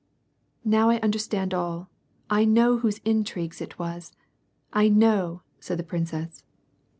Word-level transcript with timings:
"Now 0.65 0.89
I 0.89 0.99
understand 1.01 1.53
all. 1.53 1.87
I 2.27 2.43
know 2.43 2.79
whose 2.79 2.97
intrigues 3.05 3.61
it 3.61 3.77
was. 3.77 4.13
I 4.73 4.89
know," 4.89 5.43
said 5.59 5.77
the 5.77 5.83
princess. 5.83 6.43